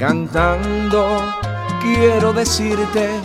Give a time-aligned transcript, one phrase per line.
[0.00, 1.22] Cantando
[1.82, 3.20] quiero decirte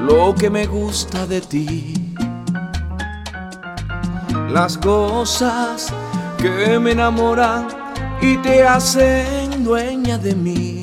[0.00, 2.14] lo que me gusta de ti.
[4.48, 5.92] Las cosas
[6.38, 7.68] que me enamoran
[8.22, 10.82] y te hacen dueña de mí.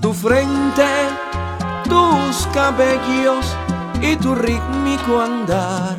[0.00, 0.88] Tu frente,
[1.90, 3.54] tus cabellos
[4.00, 5.98] y tu rítmico andar.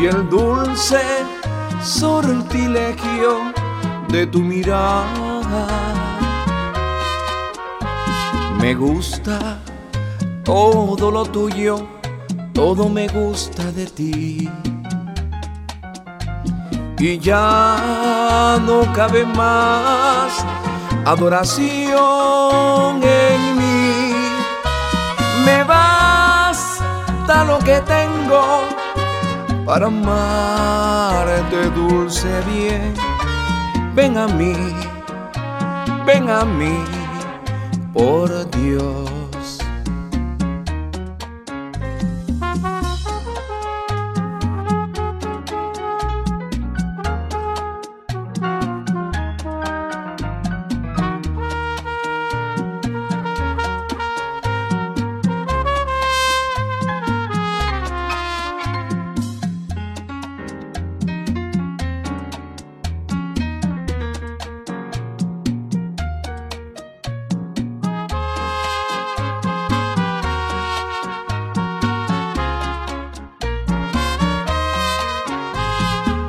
[0.00, 1.00] Y el dulce
[1.80, 3.59] sortilegio
[4.10, 5.66] de tu mirada.
[8.60, 9.58] Me gusta
[10.44, 11.86] todo lo tuyo,
[12.52, 14.50] todo me gusta de ti.
[16.98, 20.44] Y ya no cabe más
[21.06, 22.00] adoración
[23.02, 24.12] en mí.
[25.44, 28.62] Me basta lo que tengo
[29.64, 32.94] para amarte dulce bien
[33.94, 34.54] ven a mí,
[36.06, 36.84] ven a mí,
[37.92, 39.19] por Dios.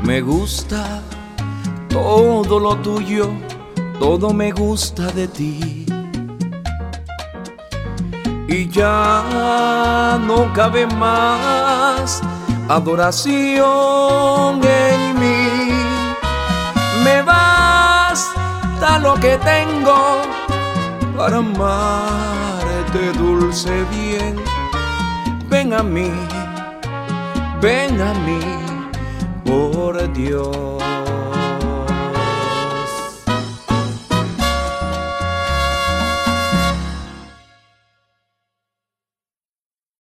[0.03, 1.03] Me gusta
[1.87, 3.29] todo lo tuyo,
[3.99, 5.85] todo me gusta de ti.
[8.47, 12.21] Y ya no cabe más
[12.67, 15.69] adoración en mí.
[17.03, 20.23] Me basta lo que tengo
[21.15, 24.35] para amarte dulce bien.
[25.47, 26.11] Ven a mí,
[27.61, 28.70] ven a mí
[29.43, 30.80] por Dios.